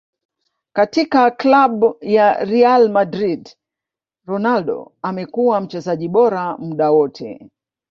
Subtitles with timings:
[0.75, 3.49] Katika club ya Real madrid
[4.25, 7.49] Ronaldo amekuwa mchezaji bora muda wote